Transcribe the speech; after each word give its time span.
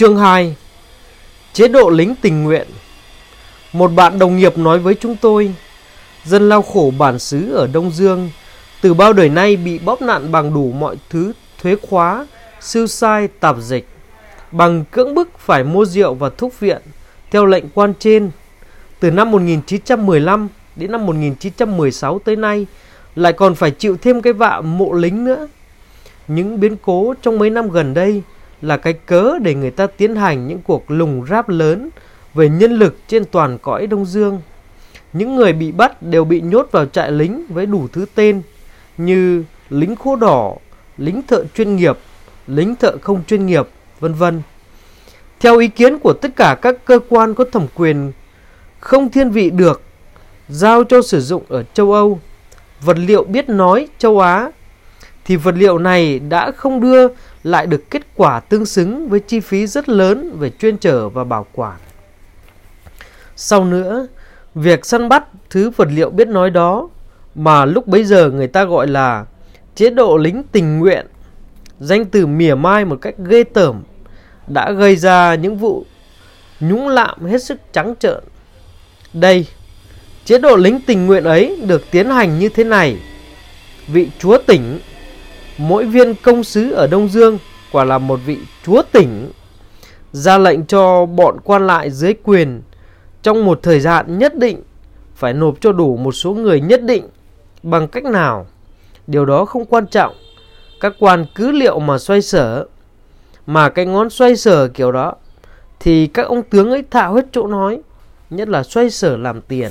Chương 0.00 0.16
2 0.16 0.56
Chế 1.52 1.68
độ 1.68 1.90
lính 1.90 2.14
tình 2.22 2.44
nguyện. 2.44 2.66
Một 3.72 3.88
bạn 3.88 4.18
đồng 4.18 4.36
nghiệp 4.36 4.58
nói 4.58 4.78
với 4.78 4.94
chúng 4.94 5.16
tôi 5.16 5.54
Dân 6.24 6.48
lao 6.48 6.62
khổ 6.62 6.92
bản 6.98 7.18
xứ 7.18 7.52
ở 7.52 7.66
Đông 7.72 7.90
Dương 7.90 8.30
Từ 8.80 8.94
bao 8.94 9.12
đời 9.12 9.28
nay 9.28 9.56
bị 9.56 9.78
bóp 9.78 10.02
nạn 10.02 10.32
bằng 10.32 10.54
đủ 10.54 10.72
mọi 10.72 10.96
thứ 11.10 11.32
thuế 11.62 11.76
khóa, 11.82 12.26
siêu 12.60 12.86
sai, 12.86 13.28
tạp 13.28 13.56
dịch 13.60 13.88
Bằng 14.52 14.84
cưỡng 14.90 15.14
bức 15.14 15.38
phải 15.38 15.64
mua 15.64 15.84
rượu 15.84 16.14
và 16.14 16.30
thuốc 16.30 16.60
viện 16.60 16.82
Theo 17.30 17.46
lệnh 17.46 17.64
quan 17.74 17.94
trên. 17.98 18.30
Từ 19.00 19.10
năm 19.10 19.30
1915 19.30 20.48
đến 20.76 20.92
năm 20.92 21.06
1916 21.06 22.18
tới 22.18 22.36
nay 22.36 22.66
Lại 23.16 23.32
còn 23.32 23.54
phải 23.54 23.70
chịu 23.70 23.96
thêm 24.02 24.22
cái 24.22 24.32
vạ 24.32 24.60
mộ 24.60 24.92
lính 24.92 25.24
nữa. 25.24 25.48
Những 26.28 26.60
biến 26.60 26.76
cố 26.82 27.14
trong 27.22 27.38
mấy 27.38 27.50
năm 27.50 27.70
gần 27.70 27.94
đây 27.94 28.22
là 28.62 28.76
cái 28.76 28.92
cớ 28.92 29.38
để 29.42 29.54
người 29.54 29.70
ta 29.70 29.86
tiến 29.86 30.16
hành 30.16 30.48
những 30.48 30.62
cuộc 30.62 30.90
lùng 30.90 31.26
ráp 31.30 31.48
lớn 31.48 31.90
về 32.34 32.48
nhân 32.48 32.72
lực 32.72 32.96
trên 33.08 33.24
toàn 33.24 33.58
cõi 33.58 33.86
Đông 33.86 34.04
Dương. 34.04 34.40
Những 35.12 35.36
người 35.36 35.52
bị 35.52 35.72
bắt 35.72 36.02
đều 36.02 36.24
bị 36.24 36.40
nhốt 36.40 36.68
vào 36.72 36.86
trại 36.86 37.12
lính 37.12 37.46
với 37.48 37.66
đủ 37.66 37.88
thứ 37.92 38.06
tên 38.14 38.42
như 38.98 39.44
lính 39.70 39.96
khô 39.96 40.16
đỏ, 40.16 40.54
lính 40.98 41.22
thợ 41.22 41.44
chuyên 41.54 41.76
nghiệp, 41.76 41.98
lính 42.46 42.76
thợ 42.76 42.96
không 43.02 43.22
chuyên 43.26 43.46
nghiệp, 43.46 43.68
vân 44.00 44.14
vân. 44.14 44.42
Theo 45.40 45.58
ý 45.58 45.68
kiến 45.68 45.98
của 45.98 46.12
tất 46.12 46.36
cả 46.36 46.56
các 46.62 46.84
cơ 46.84 46.98
quan 47.08 47.34
có 47.34 47.44
thẩm 47.52 47.66
quyền 47.74 48.12
không 48.80 49.10
thiên 49.10 49.30
vị 49.30 49.50
được 49.50 49.82
giao 50.48 50.84
cho 50.84 51.02
sử 51.02 51.20
dụng 51.20 51.42
ở 51.48 51.64
châu 51.74 51.92
Âu, 51.92 52.20
vật 52.80 52.98
liệu 52.98 53.24
biết 53.24 53.48
nói 53.48 53.88
châu 53.98 54.20
Á 54.20 54.50
thì 55.30 55.36
vật 55.36 55.54
liệu 55.58 55.78
này 55.78 56.18
đã 56.18 56.50
không 56.50 56.80
đưa 56.80 57.08
lại 57.42 57.66
được 57.66 57.90
kết 57.90 58.02
quả 58.16 58.40
tương 58.40 58.66
xứng 58.66 59.08
với 59.08 59.20
chi 59.20 59.40
phí 59.40 59.66
rất 59.66 59.88
lớn 59.88 60.36
về 60.38 60.50
chuyên 60.50 60.78
trở 60.78 61.08
và 61.08 61.24
bảo 61.24 61.46
quản. 61.52 61.76
Sau 63.36 63.64
nữa, 63.64 64.06
việc 64.54 64.86
săn 64.86 65.08
bắt 65.08 65.24
thứ 65.50 65.70
vật 65.70 65.88
liệu 65.90 66.10
biết 66.10 66.28
nói 66.28 66.50
đó 66.50 66.88
mà 67.34 67.64
lúc 67.64 67.86
bấy 67.86 68.04
giờ 68.04 68.30
người 68.30 68.46
ta 68.46 68.64
gọi 68.64 68.86
là 68.86 69.24
chế 69.74 69.90
độ 69.90 70.16
lính 70.16 70.42
tình 70.52 70.78
nguyện, 70.78 71.06
danh 71.80 72.04
từ 72.04 72.26
mỉa 72.26 72.54
mai 72.54 72.84
một 72.84 72.98
cách 73.02 73.14
ghê 73.28 73.44
tởm, 73.44 73.82
đã 74.46 74.72
gây 74.72 74.96
ra 74.96 75.34
những 75.34 75.56
vụ 75.56 75.84
nhũng 76.60 76.88
lạm 76.88 77.26
hết 77.26 77.42
sức 77.42 77.60
trắng 77.72 77.94
trợn. 77.98 78.24
Đây, 79.12 79.46
chế 80.24 80.38
độ 80.38 80.56
lính 80.56 80.80
tình 80.86 81.06
nguyện 81.06 81.24
ấy 81.24 81.60
được 81.66 81.90
tiến 81.90 82.10
hành 82.10 82.38
như 82.38 82.48
thế 82.48 82.64
này. 82.64 82.96
Vị 83.88 84.10
chúa 84.18 84.38
tỉnh 84.46 84.78
mỗi 85.60 85.86
viên 85.86 86.14
công 86.14 86.44
sứ 86.44 86.72
ở 86.72 86.86
Đông 86.86 87.08
Dương 87.08 87.38
quả 87.72 87.84
là 87.84 87.98
một 87.98 88.20
vị 88.26 88.38
chúa 88.66 88.82
tỉnh, 88.92 89.30
ra 90.12 90.38
lệnh 90.38 90.66
cho 90.66 91.06
bọn 91.06 91.36
quan 91.44 91.66
lại 91.66 91.90
dưới 91.90 92.14
quyền. 92.24 92.62
Trong 93.22 93.44
một 93.44 93.60
thời 93.62 93.80
gian 93.80 94.18
nhất 94.18 94.36
định, 94.36 94.62
phải 95.14 95.32
nộp 95.32 95.60
cho 95.60 95.72
đủ 95.72 95.96
một 95.96 96.12
số 96.12 96.32
người 96.32 96.60
nhất 96.60 96.82
định, 96.82 97.08
bằng 97.62 97.88
cách 97.88 98.04
nào? 98.04 98.46
Điều 99.06 99.24
đó 99.24 99.44
không 99.44 99.64
quan 99.64 99.86
trọng. 99.86 100.14
Các 100.80 100.92
quan 100.98 101.26
cứ 101.34 101.50
liệu 101.50 101.78
mà 101.78 101.98
xoay 101.98 102.22
sở. 102.22 102.66
Mà 103.46 103.68
cái 103.68 103.86
ngón 103.86 104.10
xoay 104.10 104.36
sở 104.36 104.68
kiểu 104.68 104.92
đó, 104.92 105.14
thì 105.80 106.06
các 106.06 106.26
ông 106.26 106.42
tướng 106.42 106.70
ấy 106.70 106.84
thạo 106.90 107.14
hết 107.14 107.26
chỗ 107.32 107.46
nói, 107.46 107.80
nhất 108.30 108.48
là 108.48 108.62
xoay 108.62 108.90
sở 108.90 109.16
làm 109.16 109.40
tiền. 109.40 109.70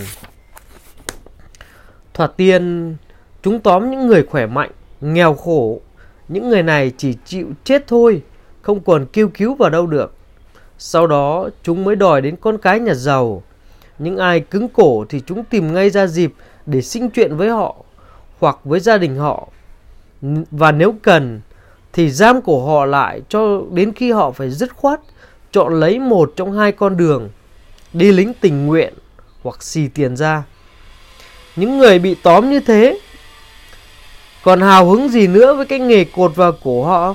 Thoạt 2.13 2.37
tiên, 2.37 2.95
chúng 3.43 3.59
tóm 3.59 3.91
những 3.91 4.07
người 4.07 4.23
khỏe 4.23 4.45
mạnh 4.45 4.71
nghèo 5.01 5.33
khổ, 5.33 5.79
những 6.27 6.49
người 6.49 6.63
này 6.63 6.91
chỉ 6.97 7.15
chịu 7.25 7.47
chết 7.63 7.87
thôi, 7.87 8.21
không 8.61 8.79
còn 8.79 9.05
kêu 9.13 9.29
cứu 9.33 9.55
vào 9.55 9.69
đâu 9.69 9.87
được. 9.87 10.13
Sau 10.77 11.07
đó 11.07 11.49
chúng 11.63 11.83
mới 11.83 11.95
đòi 11.95 12.21
đến 12.21 12.35
con 12.35 12.57
cái 12.57 12.79
nhà 12.79 12.93
giàu. 12.93 13.43
Những 13.99 14.17
ai 14.17 14.39
cứng 14.39 14.67
cổ 14.67 15.05
thì 15.09 15.21
chúng 15.25 15.43
tìm 15.43 15.73
ngay 15.73 15.89
ra 15.89 16.07
dịp 16.07 16.33
để 16.65 16.81
sinh 16.81 17.09
chuyện 17.09 17.37
với 17.37 17.49
họ 17.49 17.75
hoặc 18.39 18.59
với 18.63 18.79
gia 18.79 18.97
đình 18.97 19.15
họ. 19.15 19.47
Và 20.51 20.71
nếu 20.71 20.95
cần 21.01 21.41
thì 21.93 22.09
giam 22.09 22.41
cổ 22.41 22.65
họ 22.65 22.85
lại 22.85 23.21
cho 23.29 23.61
đến 23.71 23.93
khi 23.93 24.11
họ 24.11 24.31
phải 24.31 24.49
dứt 24.49 24.75
khoát 24.75 24.99
chọn 25.51 25.79
lấy 25.79 25.99
một 25.99 26.33
trong 26.35 26.57
hai 26.57 26.71
con 26.71 26.97
đường 26.97 27.29
đi 27.93 28.11
lính 28.11 28.33
tình 28.41 28.67
nguyện 28.67 28.93
hoặc 29.43 29.63
xì 29.63 29.87
tiền 29.87 30.17
ra. 30.17 30.43
Những 31.55 31.77
người 31.77 31.99
bị 31.99 32.15
tóm 32.23 32.49
như 32.49 32.59
thế 32.59 32.99
còn 34.43 34.61
hào 34.61 34.89
hứng 34.89 35.09
gì 35.09 35.27
nữa 35.27 35.53
với 35.53 35.65
cái 35.65 35.79
nghề 35.79 36.03
cột 36.03 36.35
vào 36.35 36.51
cổ 36.63 36.83
họ. 36.83 37.13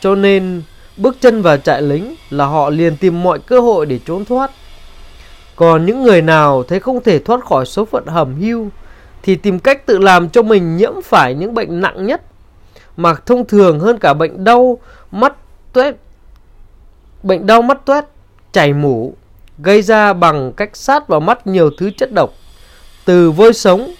Cho 0.00 0.14
nên, 0.14 0.62
bước 0.96 1.16
chân 1.20 1.42
vào 1.42 1.56
trại 1.56 1.82
lính 1.82 2.14
là 2.30 2.46
họ 2.46 2.70
liền 2.70 2.96
tìm 2.96 3.22
mọi 3.22 3.38
cơ 3.38 3.60
hội 3.60 3.86
để 3.86 3.98
trốn 4.06 4.24
thoát. 4.24 4.50
Còn 5.56 5.86
những 5.86 6.02
người 6.02 6.22
nào 6.22 6.62
thấy 6.62 6.80
không 6.80 7.02
thể 7.02 7.18
thoát 7.18 7.44
khỏi 7.44 7.66
số 7.66 7.84
phận 7.84 8.06
hầm 8.06 8.40
hưu, 8.40 8.68
thì 9.22 9.36
tìm 9.36 9.58
cách 9.58 9.86
tự 9.86 9.98
làm 9.98 10.28
cho 10.28 10.42
mình 10.42 10.76
nhiễm 10.76 10.92
phải 11.04 11.34
những 11.34 11.54
bệnh 11.54 11.80
nặng 11.80 12.06
nhất 12.06 12.22
mà 12.96 13.14
thông 13.14 13.46
thường 13.46 13.80
hơn 13.80 13.98
cả 13.98 14.14
bệnh 14.14 14.44
đau 14.44 14.78
mắt 15.10 15.32
tuét, 15.72 15.94
bệnh 17.22 17.46
đau 17.46 17.62
mắt 17.62 17.86
tuét, 17.86 18.04
chảy 18.52 18.72
mủ, 18.72 19.14
gây 19.58 19.82
ra 19.82 20.12
bằng 20.12 20.52
cách 20.52 20.70
sát 20.76 21.08
vào 21.08 21.20
mắt 21.20 21.46
nhiều 21.46 21.70
thứ 21.78 21.90
chất 21.98 22.12
độc, 22.12 22.30
từ 23.04 23.30
vôi 23.30 23.52
sống 23.52 23.94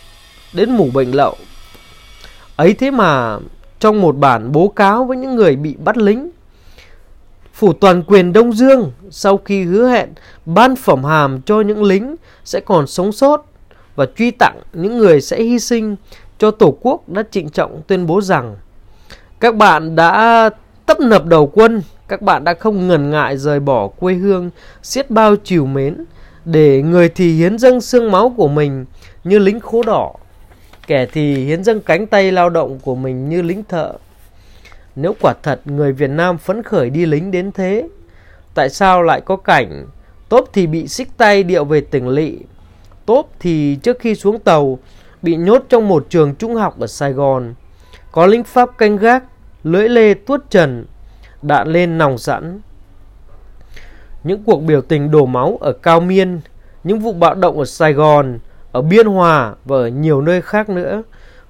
đến 0.53 0.77
mủ 0.77 0.89
bệnh 0.95 1.13
lậu 1.13 1.37
Ấy 2.57 2.75
thế 2.75 2.91
mà 2.91 3.39
trong 3.81 4.01
một 4.01 4.17
bản 4.17 4.53
bố 4.53 4.69
cáo 4.69 5.05
với 5.05 5.17
những 5.17 5.35
người 5.37 5.57
bị 5.57 5.77
bắt 5.85 5.97
lính, 5.97 6.31
Phủ 7.57 7.73
toàn 7.73 8.03
quyền 8.03 8.33
Đông 8.33 8.53
Dương 8.53 8.93
sau 9.11 9.41
khi 9.45 9.65
hứa 9.65 9.89
hẹn 9.89 10.09
ban 10.47 10.77
phẩm 10.77 11.05
hàm 11.05 11.43
cho 11.43 11.61
những 11.61 11.83
lính 11.83 12.17
sẽ 12.45 12.61
còn 12.61 12.87
sống 12.87 13.13
sót 13.13 13.47
và 13.97 14.07
truy 14.19 14.31
tặng 14.31 14.61
những 14.73 14.99
người 14.99 15.21
sẽ 15.21 15.43
hy 15.43 15.59
sinh 15.59 15.97
cho 16.39 16.51
Tổ 16.51 16.77
quốc 16.81 17.09
đã 17.09 17.23
trịnh 17.31 17.49
trọng 17.49 17.83
tuyên 17.87 18.07
bố 18.07 18.21
rằng 18.21 18.57
các 19.41 19.57
bạn 19.57 19.97
đã 19.97 20.51
tấp 20.87 21.01
nập 21.01 21.27
đầu 21.27 21.47
quân, 21.47 21.83
các 22.09 22.23
bạn 22.23 22.45
đã 22.45 22.55
không 22.55 22.89
ngần 22.89 23.11
ngại 23.11 23.37
rời 23.37 23.61
bỏ 23.61 23.89
quê 23.89 24.15
hương, 24.15 24.51
xiết 24.83 25.11
bao 25.11 25.37
chiều 25.37 25.67
mến 25.67 26.05
để 26.45 26.83
người 26.83 27.09
thì 27.09 27.33
hiến 27.33 27.59
dâng 27.59 27.81
xương 27.81 28.11
máu 28.11 28.35
của 28.37 28.49
mình 28.49 28.85
như 29.25 29.39
lính 29.39 29.61
khố 29.61 29.83
đỏ. 29.83 30.13
Kẻ 30.87 31.07
thì 31.07 31.45
hiến 31.45 31.65
dâng 31.65 31.81
cánh 31.81 32.07
tay 32.07 32.33
lao 32.33 32.51
động 32.51 32.79
của 32.83 32.95
mình 32.95 33.29
như 33.29 33.43
lính 33.43 33.65
thợ. 33.65 33.93
Nếu 34.97 35.15
quả 35.21 35.35
thật 35.43 35.61
người 35.65 35.93
Việt 35.93 36.11
Nam 36.11 36.39
phấn 36.39 36.63
khởi 36.63 36.91
đi 36.91 37.07
lính 37.07 37.31
đến 37.31 37.53
thế, 37.53 37.89
tại 38.55 38.69
sao 38.71 39.03
lại 39.03 39.21
có 39.21 39.37
cảnh 39.37 39.87
tốp 40.29 40.49
thì 40.53 40.67
bị 40.67 40.89
xích 40.89 41.09
tay 41.17 41.43
điệu 41.43 41.65
về 41.65 41.81
tỉnh 41.81 42.09
lỵ, 42.09 42.39
tốp 43.07 43.31
thì 43.41 43.79
trước 43.83 43.99
khi 44.01 44.15
xuống 44.15 44.39
tàu 44.39 44.79
bị 45.23 45.37
nhốt 45.37 45.65
trong 45.69 45.89
một 45.89 46.07
trường 46.11 46.35
trung 46.35 46.55
học 46.55 46.81
ở 46.81 46.87
Sài 46.87 47.13
Gòn, 47.13 47.55
có 48.13 48.27
lính 48.27 48.45
Pháp 48.45 48.79
canh 48.79 48.97
gác, 48.97 49.25
lưỡi 49.65 49.89
lê 49.89 50.15
tuốt 50.15 50.51
trần, 50.51 50.85
đạn 51.43 51.69
lên 51.69 51.99
nòng 51.99 52.19
sẵn. 52.19 52.61
Những 54.25 54.43
cuộc 54.45 54.63
biểu 54.63 54.81
tình 54.81 55.11
đổ 55.11 55.27
máu 55.27 55.59
ở 55.61 55.73
Cao 55.73 56.01
Miên, 56.01 56.41
những 56.85 57.01
vụ 57.01 57.13
bạo 57.13 57.35
động 57.35 57.59
ở 57.59 57.65
Sài 57.65 57.93
Gòn, 57.93 58.39
ở 58.77 58.83
Biên 58.83 59.07
Hòa 59.07 59.55
và 59.65 59.77
ở 59.77 59.89
nhiều 59.89 60.21
nơi 60.21 60.43
khác 60.43 60.69
nữa. 60.69 61.03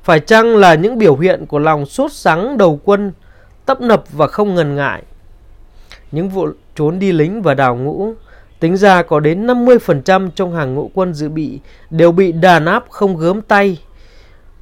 Phải 0.03 0.21
chăng 0.21 0.57
là 0.57 0.75
những 0.75 0.99
biểu 0.99 1.17
hiện 1.17 1.47
của 1.47 1.59
lòng 1.59 1.87
sốt 1.87 2.13
sắng 2.13 2.59
đầu 2.59 2.81
quân, 2.85 3.13
tấp 3.65 3.81
nập 3.81 4.05
và 4.13 4.27
không 4.27 4.55
ngần 4.55 4.77
ngại? 4.77 5.03
Những 6.13 6.29
vụ 6.29 6.49
trốn 6.77 6.99
đi 6.99 7.13
lính 7.13 7.43
và 7.43 7.55
đào 7.55 7.77
ngũ, 7.77 8.13
tính 8.61 8.77
ra 8.77 9.03
có 9.03 9.21
đến 9.21 9.47
50% 9.47 10.31
trong 10.31 10.55
hàng 10.55 10.75
ngũ 10.75 10.91
quân 10.95 11.15
dự 11.15 11.29
bị 11.29 11.61
đều 11.91 12.13
bị 12.13 12.33
đàn 12.33 12.65
áp 12.65 12.85
không 12.91 13.17
gớm 13.17 13.43
tay. 13.43 13.79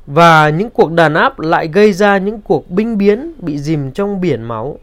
Và 0.06 0.48
những 0.48 0.70
cuộc 0.70 0.92
đàn 0.92 1.14
áp 1.14 1.40
lại 1.40 1.68
gây 1.68 1.92
ra 1.92 2.18
những 2.18 2.40
cuộc 2.40 2.70
binh 2.70 2.98
biến 2.98 3.32
bị 3.38 3.58
dìm 3.58 3.90
trong 3.90 4.20
biển 4.20 4.42
máu. 4.42 4.78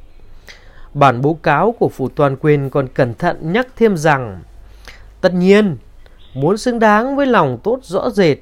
Bản 0.93 1.21
báo 1.21 1.33
cáo 1.43 1.75
của 1.79 1.89
Phủ 1.89 2.09
Toàn 2.09 2.35
quyền 2.41 2.69
còn 2.69 2.87
cẩn 2.87 3.13
thận 3.13 3.53
nhắc 3.53 3.67
thêm 3.75 3.97
rằng 3.97 4.39
Tất 5.21 5.33
nhiên, 5.33 5.77
muốn 6.33 6.57
xứng 6.57 6.79
đáng 6.79 7.15
với 7.15 7.25
lòng 7.25 7.57
tốt 7.63 7.79
rõ 7.83 8.09
rệt 8.09 8.37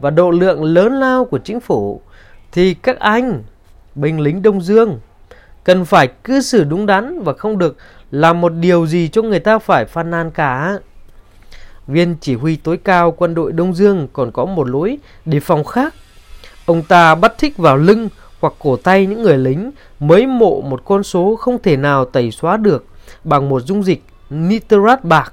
và 0.00 0.10
độ 0.10 0.30
lượng 0.30 0.64
lớn 0.64 1.00
lao 1.00 1.24
của 1.24 1.38
chính 1.38 1.60
phủ, 1.60 2.00
thì 2.52 2.74
các 2.74 2.98
anh, 2.98 3.42
binh 3.94 4.20
lính 4.20 4.42
Đông 4.42 4.60
Dương, 4.60 5.00
cần 5.64 5.84
phải 5.84 6.08
cư 6.24 6.40
xử 6.40 6.64
đúng 6.64 6.86
đắn 6.86 7.22
và 7.22 7.32
không 7.32 7.58
được 7.58 7.76
làm 8.10 8.40
một 8.40 8.48
điều 8.48 8.86
gì 8.86 9.08
cho 9.08 9.22
người 9.22 9.40
ta 9.40 9.58
phải 9.58 9.84
phàn 9.84 10.10
nàn 10.10 10.30
cả. 10.30 10.78
Viên 11.86 12.16
chỉ 12.20 12.34
huy 12.34 12.56
tối 12.56 12.76
cao 12.76 13.10
quân 13.10 13.34
đội 13.34 13.52
Đông 13.52 13.74
Dương 13.74 14.08
còn 14.12 14.32
có 14.32 14.44
một 14.44 14.68
lối 14.68 14.98
đề 15.24 15.40
phòng 15.40 15.64
khác. 15.64 15.94
Ông 16.66 16.82
ta 16.82 17.14
bắt 17.14 17.38
thích 17.38 17.56
vào 17.56 17.76
lưng 17.76 18.08
hoặc 18.40 18.54
cổ 18.58 18.76
tay 18.76 19.06
những 19.06 19.22
người 19.22 19.38
lính, 19.38 19.70
mới 20.00 20.26
mộ 20.26 20.60
một 20.60 20.84
con 20.84 21.02
số 21.02 21.36
không 21.36 21.62
thể 21.62 21.76
nào 21.76 22.04
tẩy 22.04 22.30
xóa 22.30 22.56
được 22.56 22.84
bằng 23.24 23.48
một 23.48 23.60
dung 23.60 23.82
dịch 23.82 24.02
nitrat 24.30 25.04
bạc. 25.04 25.32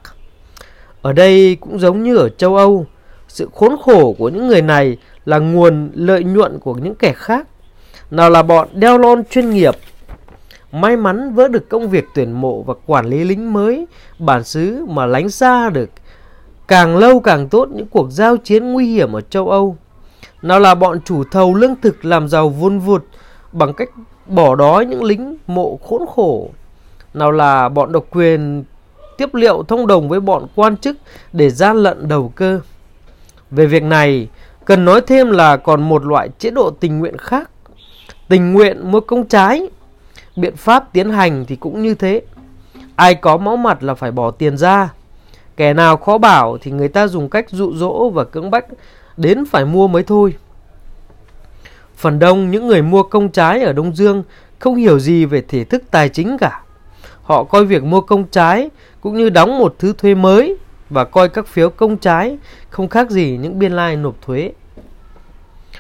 Ở 1.02 1.14
đây 1.14 1.58
cũng 1.60 1.80
giống 1.80 2.04
như 2.04 2.18
ở 2.18 2.30
châu 2.30 2.56
Âu, 2.56 2.86
sự 3.28 3.50
khốn 3.54 3.76
khổ 3.84 4.16
của 4.18 4.30
những 4.30 4.48
người 4.48 4.62
này 4.62 4.98
là 5.26 5.40
nguồn 5.40 5.92
lợi 5.94 6.24
nhuận 6.24 6.60
của 6.60 6.74
những 6.74 6.96
kẻ 6.96 7.14
khác. 7.14 7.48
Nào 8.12 8.30
là 8.30 8.44
bọn 8.44 8.68
đeo 8.74 8.98
lon 8.98 9.24
chuyên 9.32 9.50
nghiệp, 9.50 9.76
may 10.72 10.98
mắn 10.98 11.34
vỡ 11.34 11.48
được 11.48 11.70
công 11.70 11.90
việc 11.90 12.06
tuyển 12.16 12.32
mộ 12.32 12.62
và 12.62 12.74
quản 12.86 13.06
lý 13.06 13.24
lính 13.24 13.54
mới 13.54 13.86
bản 14.20 14.44
xứ 14.44 14.86
mà 14.90 15.06
lánh 15.06 15.30
xa 15.30 15.70
được 15.70 15.90
càng 16.68 16.98
lâu 16.98 17.20
càng 17.20 17.50
tốt 17.50 17.70
những 17.72 17.88
cuộc 17.88 18.12
giao 18.12 18.38
chiến 18.38 18.74
nguy 18.74 18.86
hiểm 18.86 19.14
ở 19.14 19.22
châu 19.22 19.50
Âu. 19.50 19.78
Nào 20.42 20.60
là 20.60 20.76
bọn 20.76 21.00
chủ 21.06 21.24
thầu 21.24 21.54
lương 21.54 21.76
thực 21.82 22.06
làm 22.06 22.28
giàu 22.28 22.50
vun 22.50 22.80
vụt 22.80 23.04
bằng 23.52 23.74
cách 23.74 23.90
bỏ 24.28 24.56
đói 24.56 24.86
những 24.86 25.04
lính 25.04 25.38
mộ 25.48 25.80
khốn 25.90 26.02
khổ. 26.16 26.50
Nào 27.14 27.32
là 27.32 27.70
bọn 27.70 27.92
độc 27.92 28.06
quyền 28.12 28.64
tiếp 29.20 29.36
liệu 29.36 29.64
thông 29.68 29.88
đồng 29.88 30.10
với 30.10 30.20
bọn 30.20 30.48
quan 30.56 30.78
chức 30.78 30.98
để 31.34 31.50
gian 31.50 31.78
lận 31.78 32.08
đầu 32.08 32.32
cơ. 32.36 32.60
Về 33.52 33.66
việc 33.66 33.84
này, 33.84 34.28
cần 34.66 34.86
nói 34.86 35.02
thêm 35.08 35.32
là 35.32 35.58
còn 35.58 35.90
một 35.90 36.06
loại 36.06 36.30
chế 36.40 36.50
độ 36.50 36.72
tình 36.80 37.00
nguyện 37.00 37.18
khác. 37.18 37.50
Tình 38.28 38.54
nguyện 38.54 38.92
mua 38.92 39.00
công 39.00 39.28
trái. 39.28 39.70
Biện 40.36 40.56
pháp 40.56 40.94
tiến 40.94 41.10
hành 41.10 41.46
thì 41.46 41.56
cũng 41.56 41.82
như 41.82 41.96
thế. 41.96 42.22
Ai 42.96 43.16
có 43.16 43.38
máu 43.38 43.58
mặt 43.58 43.84
là 43.84 43.94
phải 43.94 44.12
bỏ 44.12 44.32
tiền 44.32 44.58
ra. 44.58 44.94
Kẻ 45.58 45.74
nào 45.74 45.98
khó 45.98 46.18
bảo 46.18 46.58
thì 46.62 46.72
người 46.72 46.88
ta 46.88 47.08
dùng 47.08 47.30
cách 47.30 47.46
dụ 47.50 47.74
dỗ 47.76 48.10
và 48.10 48.24
cưỡng 48.24 48.52
bách 48.52 48.66
đến 49.18 49.46
phải 49.46 49.66
mua 49.66 49.88
mới 49.88 50.04
thôi. 50.04 50.34
Phần 51.96 52.20
đông 52.20 52.52
những 52.52 52.68
người 52.68 52.82
mua 52.82 53.04
công 53.04 53.30
trái 53.30 53.64
ở 53.64 53.74
Đông 53.74 53.96
Dương 53.96 54.24
không 54.60 54.76
hiểu 54.76 55.00
gì 55.00 55.26
về 55.26 55.44
thể 55.48 55.64
thức 55.64 55.84
tài 55.92 56.10
chính 56.10 56.38
cả. 56.40 56.62
Họ 57.30 57.44
coi 57.44 57.66
việc 57.66 57.84
mua 57.84 58.02
công 58.02 58.26
trái 58.28 58.70
cũng 59.02 59.18
như 59.18 59.30
đóng 59.30 59.58
một 59.58 59.76
thứ 59.80 59.94
thuế 59.94 60.16
mới 60.16 60.58
và 60.90 61.04
coi 61.06 61.30
các 61.30 61.48
phiếu 61.48 61.70
công 61.70 61.98
trái 61.98 62.38
không 62.70 62.88
khác 62.88 63.10
gì 63.10 63.38
những 63.42 63.60
biên 63.60 63.72
lai 63.72 63.96
nộp 63.96 64.22
thuế. 64.22 64.52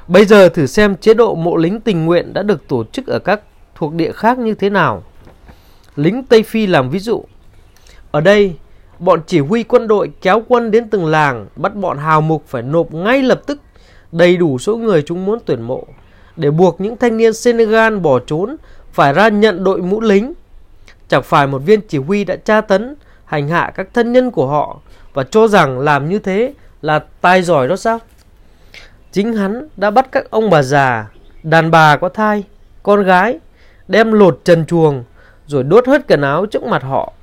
Bây 0.07 0.25
giờ 0.25 0.50
thử 0.50 0.66
xem 0.66 0.96
chế 0.98 1.13
độ 1.13 1.36
mộ 1.36 1.57
lính 1.57 1.81
tình 1.81 2.06
nguyện 2.06 2.34
đã 2.34 2.44
được 2.44 2.68
tổ 2.68 2.84
chức 2.84 3.07
ở 3.07 3.19
các 3.19 3.42
thuộc 3.75 3.94
địa 3.94 4.12
khác 4.12 4.40
như 4.40 4.54
thế 4.54 4.69
nào. 4.69 5.04
Lính 5.96 6.24
Tây 6.24 6.44
Phi 6.44 6.68
làm 6.68 6.90
ví 6.90 7.00
dụ. 7.00 7.24
Ở 8.12 8.22
đây, 8.22 8.56
bọn 9.00 9.19
chỉ 9.28 9.40
huy 9.40 9.63
quân 9.63 9.88
đội 9.88 10.12
kéo 10.22 10.44
quân 10.48 10.72
đến 10.72 10.90
từng 10.90 11.06
làng, 11.06 11.48
bắt 11.56 11.75
bọn 11.75 11.98
hào 11.98 12.22
mục 12.22 12.44
phải 12.48 12.62
nộp 12.62 12.94
ngay 12.94 13.22
lập 13.22 13.42
tức 13.46 13.62
đầy 14.12 14.38
đủ 14.38 14.57
số 14.57 14.78
người 14.78 15.01
chúng 15.01 15.25
muốn 15.25 15.40
tuyển 15.46 15.62
mộ, 15.62 15.84
để 16.36 16.51
buộc 16.51 16.81
những 16.81 16.98
thanh 16.98 17.18
niên 17.18 17.34
Senegal 17.34 17.98
bỏ 17.98 18.19
trốn 18.19 18.56
phải 18.92 19.13
ra 19.13 19.30
nhận 19.30 19.63
đội 19.63 19.81
mũ 19.81 20.01
lính. 20.01 20.34
Chẳng 21.10 21.24
phải 21.24 21.48
một 21.48 21.60
viên 21.60 21.82
chỉ 21.82 21.98
huy 21.98 22.24
đã 22.24 22.36
tra 22.36 22.62
tấn, 22.62 22.96
hành 23.26 23.48
hạ 23.48 23.72
các 23.76 23.88
thân 23.94 24.12
nhân 24.12 24.32
của 24.32 24.48
họ 24.48 24.80
và 25.14 25.24
cho 25.24 25.48
rằng 25.48 25.80
làm 25.80 26.10
như 26.10 26.20
thế 26.20 26.54
là 26.82 27.00
tài 27.22 27.42
giỏi 27.42 27.68
đó 27.68 27.76
sao? 27.76 28.00
Chính 29.12 29.34
hắn 29.34 29.68
đã 29.78 29.92
bắt 29.92 30.08
các 30.12 30.30
ông 30.30 30.50
bà 30.50 30.62
già, 30.62 31.08
đàn 31.44 31.72
bà 31.72 31.98
có 31.98 32.10
thai, 32.10 32.44
con 32.84 33.04
gái, 33.04 33.40
đem 33.88 34.12
lột 34.12 34.42
trần 34.44 34.66
chuồng, 34.66 35.04
rồi 35.48 35.64
đốt 35.64 35.88
hết 35.88 36.02
quần 36.08 36.22
áo 36.22 36.46
trước 36.46 36.64
mặt 36.64 36.84
họ. 36.84 37.14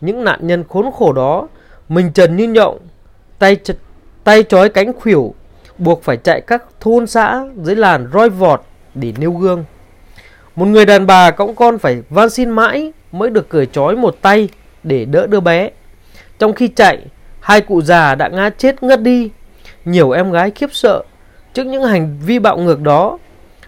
Những 0.00 0.24
nạn 0.24 0.46
nhân 0.46 0.64
khốn 0.68 0.90
khổ 0.94 1.12
đó, 1.12 1.48
mình 1.88 2.12
trần 2.12 2.36
như 2.36 2.48
nhộng, 2.48 2.78
tay 3.38 3.56
tay 4.24 4.42
trói 4.42 4.68
cánh 4.68 4.92
khuỷu, 4.92 5.34
buộc 5.78 6.02
phải 6.02 6.16
chạy 6.16 6.40
các 6.40 6.64
thôn 6.80 7.06
xã 7.06 7.44
dưới 7.62 7.76
làn 7.76 8.08
roi 8.12 8.30
vọt 8.30 8.62
để 8.94 9.12
nêu 9.18 9.32
gương. 9.32 9.64
Một 10.56 10.66
người 10.66 10.86
đàn 10.86 11.06
bà 11.06 11.30
cõng 11.30 11.54
con 11.54 11.78
phải 11.78 12.02
van 12.10 12.30
xin 12.30 12.50
mãi 12.50 12.92
mới 13.18 13.30
được 13.30 13.48
cởi 13.48 13.66
trói 13.66 13.96
một 13.96 14.16
tay 14.22 14.48
để 14.82 15.04
đỡ 15.04 15.26
đứa 15.26 15.40
bé. 15.40 15.70
Trong 16.38 16.52
khi 16.52 16.68
chạy, 16.68 16.98
hai 17.40 17.60
cụ 17.60 17.82
già 17.82 18.14
đã 18.14 18.28
ngã 18.28 18.50
chết 18.50 18.82
ngất 18.82 19.02
đi. 19.02 19.30
Nhiều 19.84 20.10
em 20.10 20.32
gái 20.32 20.50
khiếp 20.50 20.68
sợ 20.72 21.02
trước 21.54 21.64
những 21.64 21.82
hành 21.84 22.18
vi 22.26 22.38
bạo 22.38 22.58
ngược 22.58 22.80
đó 22.80 23.18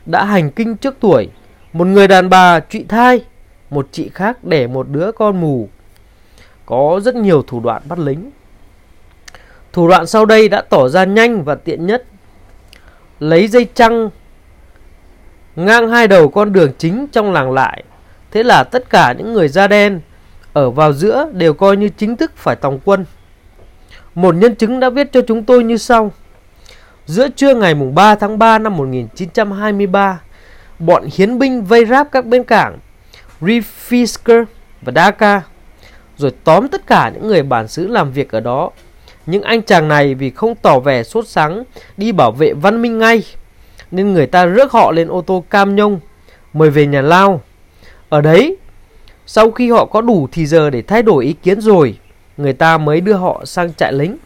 đã 0.07 0.25
hành 0.25 0.51
kinh 0.51 0.77
trước 0.77 0.97
tuổi. 1.01 1.29
Một 1.73 1.85
người 1.85 2.09
đàn 2.09 2.29
bà 2.29 2.61
trụy 2.61 2.85
thai, 2.89 3.25
một 3.71 3.89
chị 3.93 4.11
khác 4.15 4.45
đẻ 4.45 4.67
một 4.67 4.89
đứa 4.89 5.13
con 5.13 5.41
mù. 5.41 5.69
Có 6.67 7.01
rất 7.05 7.15
nhiều 7.15 7.43
thủ 7.47 7.61
đoạn 7.61 7.83
bắt 7.89 7.99
lính. 7.99 8.31
Thủ 9.73 9.89
đoạn 9.89 10.07
sau 10.07 10.27
đây 10.27 10.49
đã 10.49 10.63
tỏ 10.63 10.89
ra 10.89 11.05
nhanh 11.05 11.45
và 11.45 11.55
tiện 11.55 11.87
nhất. 11.87 12.05
Lấy 13.21 13.49
dây 13.49 13.67
trăng 13.75 14.11
ngang 15.57 15.89
hai 15.89 16.09
đầu 16.09 16.29
con 16.29 16.53
đường 16.53 16.73
chính 16.79 17.07
trong 17.13 17.33
làng 17.33 17.53
lại. 17.53 17.85
Thế 18.31 18.43
là 18.43 18.65
tất 18.65 18.91
cả 18.91 19.13
những 19.19 19.33
người 19.33 19.49
da 19.49 19.69
đen 19.69 20.01
ở 20.53 20.71
vào 20.71 20.93
giữa 20.93 21.29
đều 21.33 21.55
coi 21.55 21.77
như 21.77 21.89
chính 21.89 22.17
thức 22.17 22.33
phải 22.37 22.57
tòng 22.57 22.81
quân. 22.85 23.05
Một 24.15 24.35
nhân 24.35 24.55
chứng 24.55 24.81
đã 24.81 24.91
viết 24.91 25.13
cho 25.13 25.21
chúng 25.29 25.45
tôi 25.45 25.65
như 25.65 25.77
sau. 25.77 26.13
Giữa 27.07 27.29
trưa 27.29 27.55
ngày 27.55 27.75
3 27.75 28.15
tháng 28.15 28.39
3 28.39 28.59
năm 28.59 28.77
1923, 28.77 30.21
bọn 30.79 31.09
hiến 31.15 31.39
binh 31.39 31.65
vây 31.65 31.87
ráp 31.87 32.13
các 32.13 32.27
bên 32.27 32.45
cảng 32.45 32.79
Rifisker 33.41 34.45
và 34.83 34.93
Dhaka, 34.93 35.43
rồi 36.17 36.33
tóm 36.45 36.69
tất 36.69 36.87
cả 36.87 37.11
những 37.15 37.29
người 37.29 37.43
bản 37.43 37.69
xứ 37.69 37.87
làm 37.87 38.13
việc 38.13 38.31
ở 38.31 38.41
đó. 38.41 38.71
Những 39.27 39.43
anh 39.43 39.63
chàng 39.63 39.89
này 39.89 40.15
vì 40.15 40.31
không 40.31 40.55
tỏ 40.55 40.81
vẻ 40.81 41.03
sốt 41.03 41.29
sắng 41.29 41.65
đi 41.97 42.13
bảo 42.13 42.33
vệ 42.33 42.53
văn 42.53 42.83
minh 42.83 42.99
ngay, 42.99 43.25
nên 43.91 44.13
người 44.13 44.27
ta 44.27 44.47
rước 44.47 44.73
họ 44.73 44.93
lên 44.93 45.09
ô 45.09 45.23
tô 45.23 45.45
cam 45.51 45.77
nhông, 45.77 46.01
mời 46.53 46.71
về 46.71 46.87
nhà 46.87 47.03
lao. 47.03 47.41
Ở 48.09 48.21
đấy, 48.21 48.57
sau 49.27 49.51
khi 49.51 49.71
họ 49.71 49.85
có 49.85 50.01
đủ 50.01 50.29
thì 50.33 50.47
giờ 50.47 50.71
để 50.71 50.83
thay 50.83 51.03
đổi 51.03 51.25
ý 51.25 51.33
kiến 51.33 51.61
rồi, 51.61 51.99
người 52.37 52.53
ta 52.53 52.79
mới 52.79 53.01
đưa 53.01 53.13
họ 53.13 53.43
sang 53.45 53.75
trại 53.75 53.93
lính. 53.93 54.17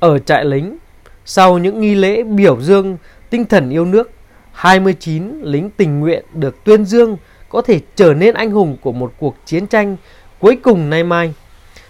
Ở 0.00 0.18
trại 0.18 0.44
lính, 0.44 0.76
sau 1.24 1.58
những 1.58 1.80
nghi 1.80 1.94
lễ 1.94 2.22
biểu 2.22 2.60
dương 2.60 2.96
tinh 3.30 3.44
thần 3.44 3.70
yêu 3.70 3.84
nước, 3.84 4.10
29 4.52 5.42
lính 5.42 5.70
tình 5.70 6.00
nguyện 6.00 6.24
được 6.34 6.64
tuyên 6.64 6.84
dương 6.84 7.16
có 7.48 7.62
thể 7.62 7.80
trở 7.94 8.14
nên 8.14 8.34
anh 8.34 8.50
hùng 8.50 8.76
của 8.80 8.92
một 8.92 9.12
cuộc 9.18 9.36
chiến 9.44 9.66
tranh 9.66 9.96
cuối 10.38 10.56
cùng 10.62 10.90
nay 10.90 11.04
mai. 11.04 11.34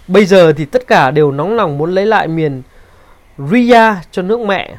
Bây 0.08 0.26
giờ 0.26 0.52
thì 0.52 0.64
tất 0.64 0.86
cả 0.86 1.10
đều 1.10 1.32
nóng 1.32 1.54
lòng 1.54 1.78
muốn 1.78 1.94
lấy 1.94 2.06
lại 2.06 2.28
miền 2.28 2.62
Ria 3.50 3.94
cho 4.10 4.22
nước 4.22 4.40
mẹ. 4.40 4.76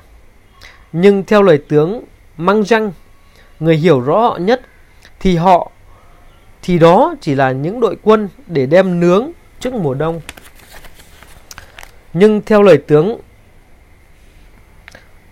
Nhưng 0.91 1.23
theo 1.23 1.41
lời 1.41 1.57
tướng 1.69 2.03
Mang 2.38 2.63
Răng, 2.63 2.91
người 3.63 3.77
hiểu 3.77 4.01
rõ 4.01 4.19
họ 4.19 4.38
nhất, 4.38 4.62
thì 5.19 5.36
họ 5.36 5.71
thì 6.62 6.80
đó 6.80 7.15
chỉ 7.21 7.36
là 7.36 7.51
những 7.51 7.80
đội 7.80 7.98
quân 8.04 8.30
để 8.48 8.65
đem 8.65 9.00
nướng 9.00 9.31
trước 9.60 9.74
mùa 9.74 9.94
đông. 9.94 10.21
Nhưng 12.13 12.42
theo 12.45 12.62
lời 12.62 12.77
tướng 12.77 13.18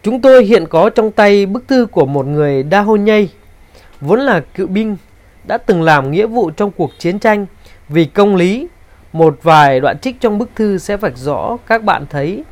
Chúng 0.04 0.22
tôi 0.22 0.44
hiện 0.44 0.66
có 0.66 0.90
trong 0.90 1.12
tay 1.12 1.46
bức 1.46 1.68
thư 1.68 1.86
của 1.92 2.06
một 2.06 2.26
người 2.26 2.64
đa 2.64 2.82
hôn 2.82 3.04
nhây, 3.04 3.30
vốn 4.02 4.20
là 4.20 4.40
cựu 4.40 4.68
binh, 4.68 4.98
đã 5.48 5.58
từng 5.58 5.82
làm 5.82 6.12
nghĩa 6.12 6.26
vụ 6.26 6.50
trong 6.50 6.72
cuộc 6.72 6.92
chiến 7.00 7.20
tranh 7.20 7.46
vì 7.90 8.06
công 8.06 8.36
lý. 8.36 8.68
Một 9.14 9.40
vài 9.44 9.80
đoạn 9.80 10.00
trích 10.00 10.20
trong 10.20 10.38
bức 10.38 10.50
thư 10.56 10.78
sẽ 10.78 10.98
vạch 10.98 11.18
rõ 11.18 11.58
các 11.68 11.84
bạn 11.84 12.06
thấy 12.10 12.44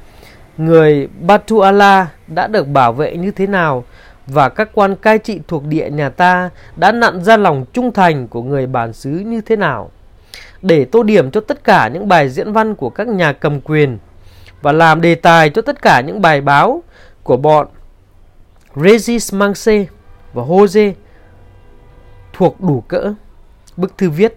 người 0.57 1.07
Batuala 1.21 2.07
đã 2.27 2.48
được 2.48 2.67
bảo 2.67 2.93
vệ 2.93 3.17
như 3.17 3.31
thế 3.31 3.48
nào 3.48 3.83
và 4.29 4.50
các 4.50 4.69
quan 4.74 4.95
cai 4.95 5.17
trị 5.17 5.39
thuộc 5.48 5.63
địa 5.65 5.89
nhà 5.89 6.09
ta 6.09 6.50
đã 6.75 6.91
nặn 6.91 7.24
ra 7.24 7.38
lòng 7.38 7.65
trung 7.74 7.91
thành 7.91 8.27
của 8.27 8.43
người 8.43 8.67
bản 8.67 8.93
xứ 8.93 9.09
như 9.09 9.41
thế 9.41 9.55
nào. 9.55 9.91
Để 10.62 10.86
tô 10.86 11.03
điểm 11.03 11.31
cho 11.31 11.41
tất 11.41 11.63
cả 11.63 11.88
những 11.88 12.07
bài 12.07 12.29
diễn 12.29 12.53
văn 12.53 12.75
của 12.75 12.89
các 12.89 13.07
nhà 13.07 13.33
cầm 13.33 13.62
quyền 13.62 13.98
và 14.62 14.71
làm 14.71 15.01
đề 15.01 15.15
tài 15.15 15.50
cho 15.50 15.62
tất 15.62 15.81
cả 15.81 16.01
những 16.01 16.21
bài 16.21 16.41
báo 16.41 16.83
của 17.24 17.38
bọn 17.38 17.67
Regis 18.75 19.33
Manse 19.33 19.86
và 20.33 20.43
Jose 20.43 20.93
thuộc 22.33 22.62
đủ 22.62 22.83
cỡ. 22.88 23.13
Bức 23.77 23.98
thư 23.98 24.09
viết, 24.09 24.36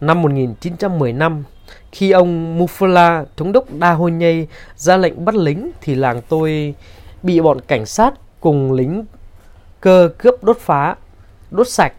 năm 0.00 0.22
1915 0.22 1.44
khi 1.92 2.10
ông 2.10 2.58
Mufla, 2.58 3.24
thống 3.36 3.52
đốc 3.52 3.64
Da 3.80 3.92
Hôn 3.92 4.18
Nhây, 4.18 4.48
ra 4.76 4.96
lệnh 4.96 5.24
bắt 5.24 5.34
lính 5.34 5.70
thì 5.80 5.94
làng 5.94 6.20
tôi 6.28 6.74
bị 7.22 7.40
bọn 7.40 7.60
cảnh 7.60 7.86
sát 7.86 8.14
cùng 8.44 8.72
lính 8.72 9.04
cơ 9.80 10.10
cướp 10.18 10.44
đốt 10.44 10.58
phá, 10.58 10.96
đốt 11.50 11.68
sạch. 11.68 11.92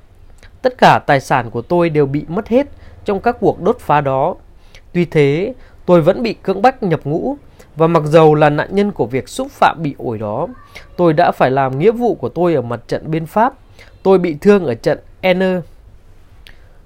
Tất 0.62 0.78
cả 0.78 1.00
tài 1.08 1.20
sản 1.20 1.50
của 1.50 1.62
tôi 1.62 1.90
đều 1.90 2.06
bị 2.06 2.26
mất 2.28 2.48
hết 2.48 2.68
trong 3.06 3.20
các 3.20 3.38
cuộc 3.40 3.62
đốt 3.62 3.80
phá 3.80 4.02
đó. 4.02 4.36
Tuy 4.94 5.06
thế, 5.06 5.54
tôi 5.86 6.02
vẫn 6.02 6.24
bị 6.24 6.34
cưỡng 6.34 6.62
bách 6.62 6.84
nhập 6.84 7.00
ngũ 7.04 7.38
và 7.76 7.88
mặc 7.88 8.04
dầu 8.06 8.36
là 8.36 8.50
nạn 8.50 8.76
nhân 8.76 8.92
của 8.92 9.06
việc 9.06 9.30
xúc 9.30 9.52
phạm 9.52 9.78
bị 9.82 9.96
ổi 9.98 10.18
đó, 10.18 10.48
tôi 10.98 11.14
đã 11.14 11.32
phải 11.32 11.52
làm 11.52 11.80
nghĩa 11.80 11.92
vụ 11.92 12.16
của 12.16 12.30
tôi 12.30 12.54
ở 12.54 12.62
mặt 12.62 12.80
trận 12.88 13.12
bên 13.12 13.26
Pháp. 13.26 13.54
Tôi 14.04 14.18
bị 14.18 14.38
thương 14.42 14.66
ở 14.66 14.74
trận 14.74 15.00
Enner. 15.22 15.60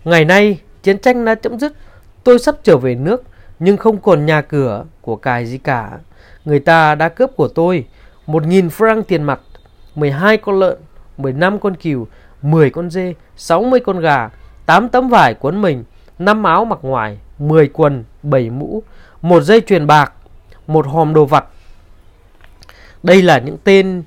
Ngày 0.03 0.25
nay, 0.25 0.59
chiến 0.83 0.99
tranh 0.99 1.25
đã 1.25 1.35
chấm 1.35 1.59
dứt. 1.59 1.73
Tôi 2.23 2.39
sắp 2.39 2.55
trở 2.63 2.77
về 2.77 2.95
nước, 2.95 3.23
nhưng 3.59 3.77
không 3.77 3.97
còn 3.97 4.25
nhà 4.25 4.41
cửa, 4.41 4.85
của 5.01 5.15
cài 5.15 5.45
gì 5.45 5.57
cả. 5.57 5.91
Người 6.45 6.59
ta 6.59 6.95
đã 6.95 7.09
cướp 7.09 7.35
của 7.35 7.47
tôi 7.47 7.85
1.000 8.27 8.69
franc 8.69 9.01
tiền 9.01 9.23
mặt, 9.23 9.39
12 9.95 10.37
con 10.37 10.59
lợn, 10.59 10.77
15 11.17 11.59
con 11.59 11.75
cừu, 11.75 12.07
10 12.41 12.69
con 12.69 12.89
dê, 12.89 13.13
60 13.35 13.79
con 13.79 13.99
gà, 13.99 14.29
8 14.65 14.89
tấm 14.89 15.09
vải 15.09 15.33
cuốn 15.33 15.61
mình, 15.61 15.83
5 16.19 16.43
áo 16.43 16.65
mặc 16.65 16.79
ngoài, 16.81 17.17
10 17.39 17.67
quần, 17.67 18.03
7 18.23 18.49
mũ, 18.49 18.83
một 19.21 19.43
dây 19.43 19.61
chuyền 19.61 19.87
bạc, 19.87 20.13
một 20.67 20.87
hòm 20.87 21.13
đồ 21.13 21.25
vặt. 21.25 21.45
Đây 23.03 23.21
là 23.21 23.37
những 23.37 23.57
tên 23.63 24.03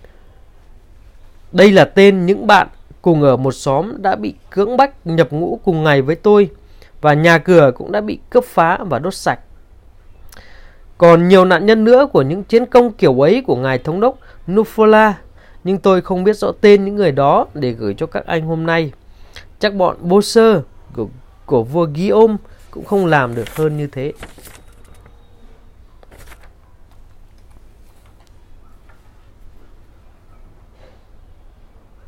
đây 1.52 1.72
là 1.72 1.84
tên 1.84 2.26
những 2.26 2.46
bạn 2.46 2.68
cùng 3.02 3.22
ở 3.22 3.36
một 3.36 3.52
xóm 3.52 4.02
đã 4.02 4.16
bị 4.16 4.34
cưỡng 4.50 4.76
bách 4.76 5.06
nhập 5.06 5.28
ngũ 5.30 5.60
cùng 5.64 5.84
ngày 5.84 6.02
với 6.02 6.16
tôi 6.16 6.50
và 7.00 7.14
nhà 7.14 7.38
cửa 7.38 7.72
cũng 7.74 7.92
đã 7.92 8.00
bị 8.00 8.18
cướp 8.30 8.44
phá 8.44 8.78
và 8.84 8.98
đốt 8.98 9.14
sạch. 9.14 9.40
Còn 10.98 11.28
nhiều 11.28 11.44
nạn 11.44 11.66
nhân 11.66 11.84
nữa 11.84 12.06
của 12.12 12.22
những 12.22 12.44
chiến 12.44 12.66
công 12.66 12.92
kiểu 12.92 13.24
ấy 13.24 13.42
của 13.46 13.56
ngài 13.56 13.78
thống 13.78 14.00
đốc 14.00 14.18
Nufola, 14.48 15.12
nhưng 15.64 15.78
tôi 15.78 16.00
không 16.00 16.24
biết 16.24 16.36
rõ 16.36 16.52
tên 16.60 16.84
những 16.84 16.96
người 16.96 17.12
đó 17.12 17.46
để 17.54 17.70
gửi 17.70 17.94
cho 17.94 18.06
các 18.06 18.26
anh 18.26 18.42
hôm 18.42 18.66
nay. 18.66 18.92
Chắc 19.58 19.74
bọn 19.74 19.96
Bosser 20.00 20.56
của, 20.94 21.06
của 21.46 21.62
vua 21.62 21.86
Guillaume 21.94 22.36
cũng 22.70 22.84
không 22.84 23.06
làm 23.06 23.34
được 23.34 23.56
hơn 23.56 23.76
như 23.76 23.86
thế. 23.86 24.12